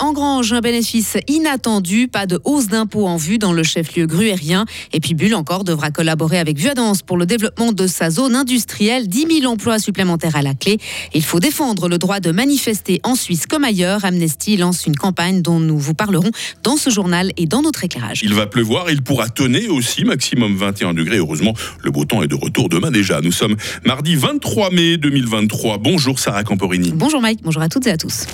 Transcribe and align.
engrange 0.00 0.52
un 0.52 0.60
bénéfice 0.60 1.16
inattendu, 1.28 2.08
pas 2.08 2.26
de 2.26 2.40
hausse 2.44 2.68
d'impôts 2.68 3.06
en 3.06 3.16
vue 3.16 3.38
dans 3.38 3.52
le 3.52 3.62
chef-lieu 3.62 4.06
gruérien. 4.06 4.64
Et 4.92 5.00
puis 5.00 5.14
Bulle 5.14 5.34
encore 5.34 5.64
devra 5.64 5.90
collaborer 5.90 6.38
avec 6.38 6.58
Vuadance 6.58 7.02
pour 7.02 7.16
le 7.16 7.26
développement 7.26 7.72
de 7.72 7.86
sa 7.86 8.10
zone 8.10 8.34
industrielle. 8.34 9.08
10 9.08 9.40
000 9.40 9.52
emplois 9.52 9.78
supplémentaires 9.78 10.36
à 10.36 10.42
la 10.42 10.54
clé. 10.54 10.78
Il 11.14 11.22
faut 11.22 11.40
défendre 11.40 11.88
le 11.88 11.98
droit 11.98 12.20
de 12.20 12.30
manifester 12.30 13.00
en 13.02 13.14
Suisse 13.14 13.46
comme 13.46 13.64
ailleurs. 13.64 14.04
Amnesty 14.04 14.56
lance 14.56 14.86
une 14.86 14.96
campagne 14.96 15.42
dont 15.42 15.60
nous 15.60 15.78
vous 15.78 15.94
parlerons 15.94 16.30
dans 16.62 16.76
ce 16.76 16.90
journal 16.90 17.32
et 17.36 17.46
dans 17.46 17.62
notre 17.62 17.84
éclairage. 17.84 18.22
Il 18.22 18.34
va 18.34 18.46
pleuvoir, 18.46 18.90
il 18.90 19.02
pourra 19.02 19.28
tonner 19.28 19.68
aussi, 19.68 20.04
maximum 20.04 20.56
21 20.56 20.94
degrés. 20.94 21.18
Heureusement, 21.18 21.54
le 21.82 21.90
beau 21.90 22.04
temps 22.04 22.22
est 22.22 22.28
de 22.28 22.34
retour 22.34 22.68
demain 22.68 22.90
déjà. 22.90 23.20
Nous 23.20 23.32
sommes 23.32 23.56
mardi 23.84 24.16
23 24.16 24.70
mai 24.70 24.96
2023. 24.96 25.78
Bonjour 25.78 26.18
Sarah 26.18 26.44
Camporini. 26.44 26.92
Bonjour 26.92 27.20
Mike, 27.20 27.40
bonjour 27.42 27.62
à 27.62 27.68
toutes 27.68 27.86
et 27.86 27.90
à 27.90 27.96
tous. 27.96 28.26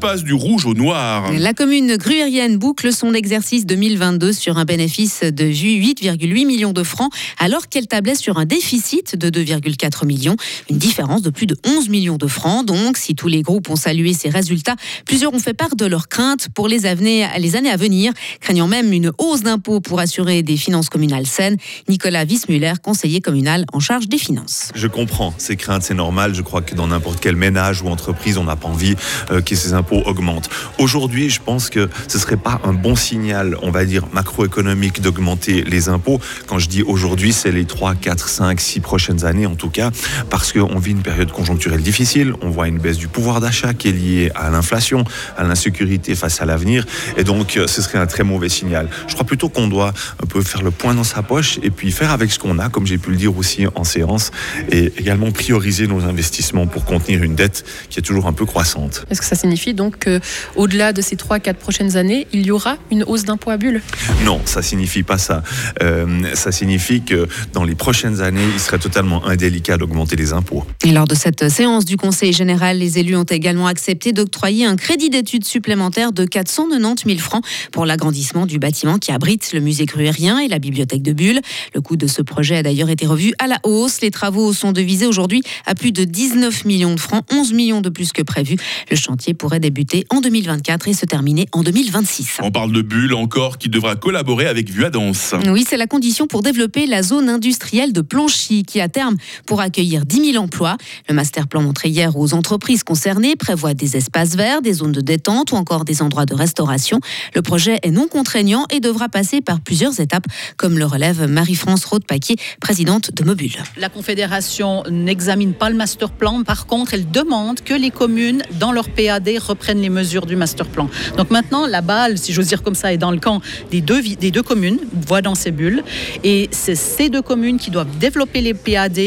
Passe 0.00 0.24
du 0.24 0.34
rouge 0.34 0.66
au 0.66 0.74
noir. 0.74 1.32
La 1.32 1.54
commune 1.54 1.96
gruérienne 1.96 2.58
boucle 2.58 2.92
son 2.92 3.14
exercice 3.14 3.64
2022 3.64 4.32
sur 4.32 4.58
un 4.58 4.64
bénéfice 4.64 5.20
de 5.22 5.44
8,8 5.44 6.44
millions 6.44 6.72
de 6.72 6.82
francs, 6.82 7.10
alors 7.38 7.68
qu'elle 7.68 7.86
tablait 7.86 8.14
sur 8.14 8.36
un 8.36 8.44
déficit 8.44 9.16
de 9.16 9.30
2,4 9.30 10.04
millions. 10.04 10.36
Une 10.68 10.76
différence 10.76 11.22
de 11.22 11.30
plus 11.30 11.46
de 11.46 11.56
11 11.66 11.88
millions 11.88 12.18
de 12.18 12.26
francs. 12.26 12.66
Donc, 12.66 12.98
si 12.98 13.14
tous 13.14 13.28
les 13.28 13.42
groupes 13.42 13.70
ont 13.70 13.76
salué 13.76 14.12
ces 14.12 14.28
résultats, 14.28 14.76
plusieurs 15.06 15.32
ont 15.32 15.38
fait 15.38 15.54
part 15.54 15.76
de 15.76 15.86
leurs 15.86 16.08
craintes 16.08 16.48
pour 16.54 16.68
les, 16.68 16.84
années, 16.84 17.26
les 17.38 17.56
années 17.56 17.70
à 17.70 17.76
venir, 17.76 18.12
craignant 18.40 18.68
même 18.68 18.92
une 18.92 19.12
hausse 19.18 19.42
d'impôts 19.42 19.80
pour 19.80 20.00
assurer 20.00 20.42
des 20.42 20.56
finances 20.56 20.90
communales 20.90 21.26
saines. 21.26 21.56
Nicolas 21.88 22.24
Wissmuller, 22.24 22.74
conseiller 22.82 23.20
communal 23.20 23.64
en 23.72 23.80
charge 23.80 24.08
des 24.08 24.18
finances. 24.18 24.72
Je 24.74 24.88
comprends 24.88 25.32
ces 25.38 25.56
craintes, 25.56 25.84
c'est 25.84 25.94
normal. 25.94 26.34
Je 26.34 26.42
crois 26.42 26.60
que 26.60 26.74
dans 26.74 26.88
n'importe 26.88 27.20
quel 27.20 27.36
ménage 27.36 27.82
ou 27.82 27.88
entreprise, 27.88 28.36
on 28.36 28.44
n'a 28.44 28.56
pas 28.56 28.68
envie 28.68 28.94
euh, 29.30 29.40
que 29.40 29.54
ces 29.54 29.72
impôts 29.72 29.85
augmentent. 29.92 30.50
Aujourd'hui, 30.78 31.30
je 31.30 31.40
pense 31.40 31.70
que 31.70 31.88
ce 32.08 32.18
serait 32.18 32.36
pas 32.36 32.60
un 32.64 32.72
bon 32.72 32.96
signal, 32.96 33.56
on 33.62 33.70
va 33.70 33.84
dire, 33.84 34.04
macroéconomique 34.12 35.00
d'augmenter 35.00 35.62
les 35.62 35.88
impôts. 35.88 36.20
Quand 36.46 36.58
je 36.58 36.68
dis 36.68 36.82
aujourd'hui, 36.82 37.32
c'est 37.32 37.52
les 37.52 37.64
3, 37.64 37.94
4, 37.94 38.28
5, 38.28 38.60
6 38.60 38.80
prochaines 38.80 39.24
années 39.24 39.46
en 39.46 39.54
tout 39.54 39.70
cas, 39.70 39.90
parce 40.30 40.52
qu'on 40.52 40.78
vit 40.78 40.92
une 40.92 41.02
période 41.02 41.32
conjoncturelle 41.32 41.82
difficile. 41.82 42.34
On 42.42 42.50
voit 42.50 42.68
une 42.68 42.78
baisse 42.78 42.98
du 42.98 43.08
pouvoir 43.08 43.40
d'achat 43.40 43.74
qui 43.74 43.88
est 43.88 43.92
liée 43.92 44.30
à 44.34 44.50
l'inflation, 44.50 45.04
à 45.36 45.44
l'insécurité 45.44 46.14
face 46.14 46.40
à 46.40 46.46
l'avenir. 46.46 46.86
Et 47.16 47.24
donc, 47.24 47.56
euh, 47.56 47.66
ce 47.66 47.82
serait 47.82 47.98
un 47.98 48.06
très 48.06 48.24
mauvais 48.24 48.48
signal. 48.48 48.88
Je 49.06 49.14
crois 49.14 49.26
plutôt 49.26 49.48
qu'on 49.48 49.68
doit 49.68 49.92
un 50.22 50.26
peu 50.26 50.42
faire 50.42 50.62
le 50.62 50.70
point 50.70 50.94
dans 50.94 51.04
sa 51.04 51.22
poche 51.22 51.58
et 51.62 51.70
puis 51.70 51.92
faire 51.92 52.10
avec 52.10 52.30
ce 52.30 52.38
qu'on 52.38 52.58
a, 52.58 52.68
comme 52.68 52.86
j'ai 52.86 52.98
pu 52.98 53.10
le 53.10 53.16
dire 53.16 53.36
aussi 53.36 53.66
en 53.74 53.84
séance, 53.84 54.30
et 54.70 54.92
également 54.98 55.30
prioriser 55.30 55.86
nos 55.86 56.04
investissements 56.04 56.66
pour 56.66 56.84
contenir 56.84 57.22
une 57.22 57.34
dette 57.34 57.64
qui 57.90 57.98
est 57.98 58.02
toujours 58.02 58.26
un 58.26 58.32
peu 58.32 58.46
croissante. 58.46 59.04
Est-ce 59.10 59.20
que 59.20 59.26
ça 59.26 59.36
signifie 59.36 59.74
donc 59.76 60.04
qu'au-delà 60.04 60.92
de 60.92 61.00
ces 61.00 61.16
3-4 61.16 61.54
prochaines 61.54 61.96
années, 61.96 62.26
il 62.32 62.44
y 62.44 62.50
aura 62.50 62.76
une 62.90 63.04
hausse 63.04 63.24
d'impôt 63.24 63.50
à 63.50 63.56
bulle 63.56 63.80
Non, 64.24 64.40
ça 64.44 64.62
signifie 64.62 65.02
pas 65.02 65.18
ça. 65.18 65.42
Euh, 65.82 66.34
ça 66.34 66.50
signifie 66.50 67.02
que 67.02 67.28
dans 67.52 67.64
les 67.64 67.74
prochaines 67.74 68.20
années, 68.20 68.46
il 68.54 68.60
serait 68.60 68.78
totalement 68.78 69.24
indélicat 69.26 69.76
d'augmenter 69.76 70.16
les 70.16 70.32
impôts. 70.32 70.64
Et 70.84 70.92
lors 70.92 71.06
de 71.06 71.14
cette 71.14 71.48
séance 71.48 71.84
du 71.84 71.96
Conseil 71.96 72.32
général, 72.32 72.78
les 72.78 72.98
élus 72.98 73.16
ont 73.16 73.24
également 73.24 73.66
accepté 73.66 74.12
d'octroyer 74.12 74.66
un 74.66 74.76
crédit 74.76 75.10
d'études 75.10 75.44
supplémentaire 75.44 76.12
de 76.12 76.24
490 76.24 77.04
000 77.06 77.18
francs 77.18 77.44
pour 77.72 77.86
l'agrandissement 77.86 78.46
du 78.46 78.58
bâtiment 78.58 78.98
qui 78.98 79.12
abrite 79.12 79.52
le 79.52 79.60
musée 79.60 79.84
gruérien 79.84 80.38
et 80.38 80.48
la 80.48 80.58
bibliothèque 80.58 81.02
de 81.02 81.12
Bulle. 81.12 81.40
Le 81.74 81.80
coût 81.80 81.96
de 81.96 82.06
ce 82.06 82.22
projet 82.22 82.56
a 82.56 82.62
d'ailleurs 82.62 82.90
été 82.90 83.06
revu 83.06 83.32
à 83.38 83.46
la 83.46 83.58
hausse. 83.64 84.00
Les 84.00 84.10
travaux 84.10 84.52
sont 84.52 84.72
devisés 84.72 85.06
aujourd'hui 85.06 85.42
à 85.66 85.74
plus 85.74 85.92
de 85.92 86.04
19 86.04 86.64
millions 86.64 86.94
de 86.94 87.00
francs, 87.00 87.24
11 87.32 87.52
millions 87.52 87.80
de 87.80 87.88
plus 87.88 88.12
que 88.12 88.22
prévu. 88.22 88.56
Le 88.90 88.96
chantier 88.96 89.34
pourrait 89.34 89.60
débuter 89.66 90.06
en 90.10 90.20
2024 90.20 90.86
et 90.86 90.92
se 90.92 91.06
terminer 91.06 91.48
en 91.50 91.64
2026. 91.64 92.38
On 92.40 92.52
parle 92.52 92.70
de 92.70 92.82
Bulle 92.82 93.14
encore 93.14 93.58
qui 93.58 93.68
devra 93.68 93.96
collaborer 93.96 94.46
avec 94.46 94.70
Vuadance. 94.70 95.34
Oui, 95.48 95.64
c'est 95.68 95.76
la 95.76 95.88
condition 95.88 96.28
pour 96.28 96.42
développer 96.42 96.86
la 96.86 97.02
zone 97.02 97.28
industrielle 97.28 97.92
de 97.92 98.00
Planchy 98.00 98.62
qui, 98.62 98.80
à 98.80 98.88
terme, 98.88 99.16
pour 99.44 99.60
accueillir 99.60 100.06
10 100.06 100.32
000 100.34 100.44
emplois. 100.44 100.76
Le 101.08 101.14
master 101.14 101.48
plan 101.48 101.62
montré 101.62 101.88
hier 101.88 102.16
aux 102.16 102.32
entreprises 102.32 102.84
concernées 102.84 103.34
prévoit 103.34 103.74
des 103.74 103.96
espaces 103.96 104.36
verts, 104.36 104.62
des 104.62 104.74
zones 104.74 104.92
de 104.92 105.00
détente 105.00 105.50
ou 105.50 105.56
encore 105.56 105.84
des 105.84 106.00
endroits 106.00 106.26
de 106.26 106.34
restauration. 106.34 107.00
Le 107.34 107.42
projet 107.42 107.80
est 107.82 107.90
non 107.90 108.06
contraignant 108.06 108.66
et 108.70 108.78
devra 108.78 109.08
passer 109.08 109.40
par 109.40 109.60
plusieurs 109.60 109.98
étapes, 109.98 110.26
comme 110.56 110.78
le 110.78 110.84
relève 110.84 111.26
Marie-France 111.26 111.84
Roth-Paquier, 111.86 112.36
présidente 112.60 113.10
de 113.12 113.24
Mobile. 113.24 113.56
La 113.76 113.88
Confédération 113.88 114.84
n'examine 114.88 115.54
pas 115.54 115.70
le 115.70 115.76
master 115.76 116.12
plan. 116.12 116.44
Par 116.44 116.66
contre, 116.66 116.94
elle 116.94 117.10
demande 117.10 117.62
que 117.62 117.74
les 117.74 117.90
communes, 117.90 118.44
dans 118.60 118.70
leur 118.70 118.90
PAD, 118.90 119.28
reprennent 119.56 119.80
les 119.80 119.88
mesures 119.88 120.26
du 120.26 120.36
master 120.36 120.66
plan. 120.66 120.88
Donc 121.16 121.30
maintenant, 121.30 121.66
la 121.66 121.80
balle, 121.80 122.18
si 122.18 122.32
j'ose 122.32 122.46
dire 122.46 122.62
comme 122.62 122.74
ça, 122.74 122.92
est 122.92 122.98
dans 122.98 123.10
le 123.10 123.18
camp 123.18 123.40
des 123.70 123.80
deux, 123.80 124.02
des 124.02 124.30
deux 124.30 124.42
communes, 124.42 124.78
voit 125.08 125.22
dans 125.22 125.34
ces 125.34 125.50
bulles. 125.50 125.82
Et 126.22 126.48
c'est 126.52 126.74
ces 126.74 127.08
deux 127.08 127.22
communes 127.22 127.58
qui 127.58 127.70
doivent 127.70 127.96
développer 127.98 128.40
les 128.42 128.54
PAD 128.54 128.98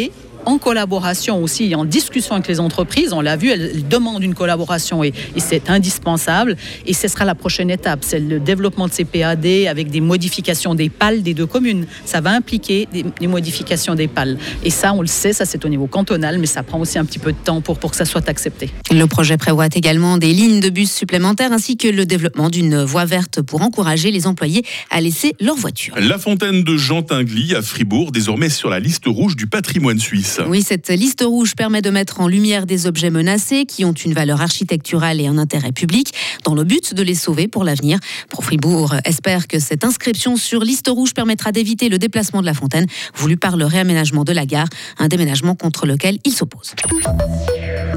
en 0.49 0.57
collaboration 0.57 1.43
aussi, 1.43 1.75
en 1.75 1.85
discussion 1.85 2.33
avec 2.33 2.47
les 2.47 2.59
entreprises. 2.59 3.13
On 3.13 3.21
l'a 3.21 3.37
vu, 3.37 3.51
elles 3.51 3.87
demandent 3.87 4.23
une 4.23 4.33
collaboration 4.33 5.03
et, 5.03 5.13
et 5.35 5.39
c'est 5.39 5.69
indispensable. 5.69 6.57
Et 6.87 6.93
ce 6.93 7.07
sera 7.07 7.23
la 7.23 7.35
prochaine 7.35 7.69
étape, 7.69 7.99
c'est 8.01 8.19
le 8.19 8.39
développement 8.39 8.87
de 8.87 8.93
ces 8.93 9.05
PAD 9.05 9.45
avec 9.69 9.91
des 9.91 10.01
modifications 10.01 10.73
des 10.73 10.89
pales 10.89 11.21
des 11.21 11.35
deux 11.35 11.45
communes. 11.45 11.85
Ça 12.03 12.19
va 12.19 12.31
impliquer 12.31 12.87
des, 12.91 13.05
des 13.19 13.27
modifications 13.27 13.93
des 13.93 14.07
pales. 14.07 14.37
Et 14.63 14.71
ça, 14.71 14.93
on 14.93 15.01
le 15.01 15.07
sait, 15.07 15.33
ça 15.33 15.45
c'est 15.45 15.63
au 15.65 15.69
niveau 15.69 15.85
cantonal, 15.85 16.39
mais 16.39 16.47
ça 16.47 16.63
prend 16.63 16.79
aussi 16.79 16.97
un 16.97 17.05
petit 17.05 17.19
peu 17.19 17.31
de 17.31 17.37
temps 17.37 17.61
pour, 17.61 17.77
pour 17.77 17.91
que 17.91 17.97
ça 17.97 18.05
soit 18.05 18.27
accepté. 18.27 18.71
Le 18.91 19.05
projet 19.05 19.37
prévoit 19.37 19.67
également 19.75 20.17
des 20.17 20.33
lignes 20.33 20.61
de 20.61 20.69
bus 20.69 20.91
supplémentaires 20.91 21.53
ainsi 21.53 21.77
que 21.77 21.87
le 21.87 22.07
développement 22.07 22.49
d'une 22.49 22.83
voie 22.83 23.05
verte 23.05 23.43
pour 23.43 23.61
encourager 23.61 24.09
les 24.09 24.25
employés 24.25 24.63
à 24.89 24.99
laisser 24.99 25.35
leur 25.39 25.55
voiture. 25.55 25.93
La 25.99 26.17
fontaine 26.17 26.63
de 26.63 26.75
Jean 26.75 27.03
Tinguely 27.03 27.53
à 27.53 27.61
Fribourg, 27.61 28.11
désormais 28.11 28.49
sur 28.49 28.71
la 28.71 28.79
liste 28.79 29.03
rouge 29.05 29.35
du 29.35 29.45
patrimoine 29.45 29.99
suisse. 29.99 30.38
Oui, 30.47 30.61
cette 30.61 30.89
liste 30.89 31.23
rouge 31.25 31.55
permet 31.55 31.81
de 31.81 31.89
mettre 31.89 32.21
en 32.21 32.27
lumière 32.27 32.65
des 32.65 32.87
objets 32.87 33.09
menacés 33.09 33.65
qui 33.65 33.85
ont 33.85 33.93
une 33.93 34.13
valeur 34.13 34.41
architecturale 34.41 35.19
et 35.19 35.27
un 35.27 35.37
intérêt 35.37 35.71
public, 35.71 36.13
dans 36.43 36.55
le 36.55 36.63
but 36.63 36.93
de 36.93 37.03
les 37.03 37.15
sauver 37.15 37.47
pour 37.47 37.63
l'avenir. 37.63 37.99
Pro 38.29 38.41
Fribourg 38.41 38.95
espère 39.05 39.47
que 39.47 39.59
cette 39.59 39.83
inscription 39.83 40.37
sur 40.37 40.61
liste 40.61 40.87
rouge 40.87 41.13
permettra 41.13 41.51
d'éviter 41.51 41.89
le 41.89 41.97
déplacement 41.97 42.41
de 42.41 42.45
la 42.45 42.53
fontaine, 42.53 42.85
voulu 43.15 43.37
par 43.37 43.57
le 43.57 43.65
réaménagement 43.65 44.23
de 44.23 44.31
la 44.31 44.45
gare, 44.45 44.67
un 44.97 45.07
déménagement 45.07 45.55
contre 45.55 45.85
lequel 45.85 46.19
il 46.25 46.33
s'oppose. 46.33 46.73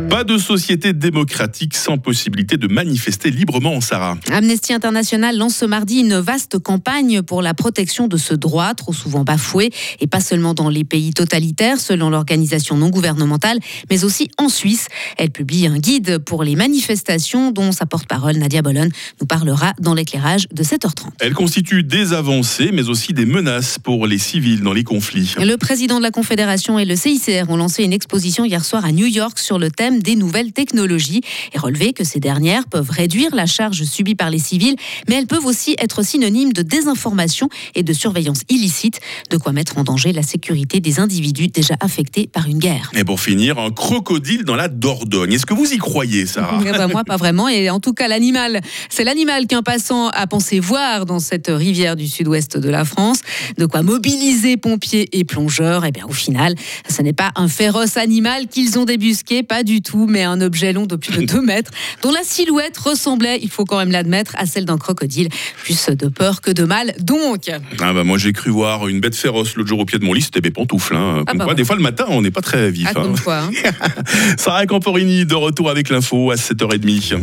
Pas 0.09 0.25
de 0.25 0.39
société 0.39 0.93
démocratique 0.93 1.75
sans 1.75 1.99
possibilité 1.99 2.57
de 2.57 2.67
manifester 2.67 3.31
librement, 3.31 3.81
Sarah. 3.81 4.17
Amnesty 4.31 4.73
International 4.73 5.37
lance 5.37 5.57
ce 5.57 5.65
mardi 5.65 6.01
une 6.01 6.19
vaste 6.19 6.59
campagne 6.59 7.23
pour 7.23 7.43
la 7.43 7.55
protection 7.55 8.09
de 8.09 8.17
ce 8.17 8.35
droit, 8.35 8.75
trop 8.75 8.93
souvent 8.93 9.25
bafoué, 9.25 9.71
et 10.01 10.07
pas 10.07 10.21
seulement 10.21 10.55
dans 10.55 10.69
les 10.69 10.85
pays 10.85 11.13
totalitaires, 11.13 11.81
selon 11.81 12.11
l'organisation 12.11 12.77
non 12.77 12.91
gouvernementale, 12.91 13.59
mais 13.91 14.05
aussi 14.05 14.29
en 14.39 14.49
Suisse. 14.49 14.87
Elle 15.19 15.31
publie 15.31 15.67
un 15.67 15.79
guide 15.79 16.19
pour 16.19 16.45
les 16.45 16.57
manifestations 16.57 17.51
dont 17.51 17.73
sa 17.73 17.87
porte-parole, 17.87 18.37
Nadia 18.37 18.63
Bolon, 18.63 18.89
nous 19.21 19.27
parlera 19.27 19.73
dans 19.81 19.95
l'éclairage 19.95 20.47
de 20.53 20.63
7h30. 20.63 21.09
Elle 21.21 21.35
constitue 21.35 21.83
des 21.83 22.13
avancées, 22.13 22.71
mais 22.73 22.89
aussi 22.89 23.13
des 23.13 23.27
menaces 23.27 23.79
pour 23.79 24.07
les 24.07 24.19
civils 24.19 24.63
dans 24.63 24.73
les 24.73 24.85
conflits. 24.85 25.35
Le 25.39 25.57
président 25.57 25.99
de 25.99 26.03
la 26.03 26.11
Confédération 26.11 26.79
et 26.79 26.85
le 26.85 26.97
CICR 26.97 27.49
ont 27.49 27.57
lancé 27.57 27.85
une 27.85 27.93
exposition 27.93 28.45
hier 28.45 28.65
soir 28.65 28.85
à 28.85 28.93
New 28.93 29.07
York 29.07 29.39
sur 29.39 29.59
le 29.59 29.71
thème 29.71 29.92
des 30.01 30.17
nouvelles 30.17 30.53
technologies 30.53 31.21
et 31.53 31.59
relevé 31.59 31.93
que 31.93 32.05
ces 32.05 32.21
dernières 32.21 32.67
peuvent 32.67 32.91
réduire 32.91 33.35
la 33.35 33.47
charge 33.47 33.83
subie 33.85 34.15
par 34.15 34.31
les 34.31 34.39
civils, 34.39 34.77
mais 35.09 35.17
elles 35.17 35.27
peuvent 35.27 35.47
aussi 35.47 35.75
être 35.79 36.03
synonymes 36.05 36.53
de 36.53 36.63
désinformation 36.63 37.49
et 37.75 37.83
de 37.83 37.93
surveillance 37.93 38.43
illicite, 38.49 39.01
de 39.31 39.37
quoi 39.37 39.53
mettre 39.53 39.79
en 39.79 39.85
danger 39.85 40.13
la 40.13 40.23
sécurité 40.23 40.81
des 40.81 41.01
individus 41.01 41.49
déjà 41.49 41.75
affectés 41.81 42.27
par 42.27 42.47
une 42.49 42.59
guerre. 42.59 42.91
Et 42.95 43.05
pour 43.05 43.21
finir, 43.21 43.59
un 43.59 43.71
crocodile 43.71 44.45
dans 44.45 44.57
la 44.57 44.69
Dordogne. 44.69 45.33
Est-ce 45.33 45.47
que 45.47 45.55
vous 45.55 45.73
y 45.73 45.79
croyez, 45.79 46.27
Sarah 46.27 46.59
bah, 46.59 46.89
Moi, 46.89 47.05
pas 47.05 47.17
vraiment. 47.17 47.49
Et 47.49 47.71
en 47.71 47.81
tout 47.81 47.93
cas, 47.93 48.09
l'animal, 48.09 48.61
c'est 48.89 49.05
l'animal 49.05 49.47
qu'un 49.47 49.63
passant 49.63 50.09
a 50.09 50.27
pensé 50.27 50.61
voir 50.61 51.07
dans 51.07 51.21
cette 51.21 51.49
rivière 51.49 51.97
du 51.97 52.07
sud-ouest 52.07 52.57
de 52.57 52.69
la 52.69 52.85
France. 52.85 53.21
De 53.59 53.67
quoi 53.67 53.83
mobiliser 53.83 54.57
pompiers 54.57 55.09
et 55.19 55.25
plongeurs. 55.25 55.85
Et 55.85 55.93
bien, 55.93 56.07
au 56.07 56.13
final, 56.13 56.55
ce 56.89 57.03
n'est 57.03 57.13
pas 57.13 57.33
un 57.37 57.49
féroce 57.49 57.97
animal 57.97 58.49
qu'ils 58.49 58.79
ont 58.79 58.85
débusqué, 58.85 59.43
pas 59.43 59.63
du 59.63 59.72
tout, 59.81 60.07
mais 60.07 60.25
un 60.25 60.41
objet 60.41 60.73
long 60.73 60.87
de 60.87 60.97
plus 60.97 61.17
de 61.17 61.25
2 61.25 61.41
mètres, 61.41 61.71
dont 62.03 62.11
la 62.11 62.25
silhouette 62.25 62.77
ressemblait, 62.77 63.39
il 63.43 63.49
faut 63.49 63.65
quand 63.65 63.79
même 63.79 63.91
l'admettre, 63.91 64.35
à 64.37 64.47
celle 64.47 64.65
d'un 64.65 64.77
crocodile. 64.77 65.29
Plus 65.63 65.89
de 65.89 66.09
peur 66.09 66.41
que 66.41 66.51
de 66.51 66.65
mal, 66.65 66.95
donc. 66.99 67.51
Ah 67.81 67.93
bah 67.93 68.05
moi, 68.05 68.19
j'ai 68.19 68.33
cru 68.33 68.51
voir 68.51 68.89
une 68.89 69.01
bête 69.01 69.15
féroce 69.15 69.55
l'autre 69.55 69.69
jour 69.69 69.79
au 69.79 69.85
pied 69.85 69.99
de 69.99 70.05
mon 70.05 70.13
lit, 70.13 70.23
c'était 70.23 70.41
mes 70.41 70.51
pantoufles. 70.51 70.97
Hein. 70.97 71.25
Ah 71.27 71.35
bah 71.35 71.45
quoi, 71.45 71.55
Des 71.55 71.65
fois, 71.65 71.77
le 71.77 71.83
matin, 71.83 72.05
on 72.09 72.21
n'est 72.21 72.31
pas 72.31 72.43
très 72.43 72.71
vif. 72.71 72.89
Ah, 72.91 72.95
comme 72.95 73.19
quoi, 73.19 73.39
hein. 73.39 73.51
Sarah 74.37 74.67
Camporini, 74.67 75.25
de 75.25 75.35
retour 75.35 75.71
avec 75.71 75.89
l'info 75.89 76.31
à 76.31 76.35
7h30. 76.35 77.21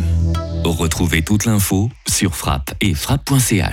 Retrouvez 0.64 1.22
toute 1.22 1.44
l'info 1.46 1.90
sur 2.08 2.34
frappe 2.34 2.74
et 2.80 2.94
frappe.ch. 2.94 3.68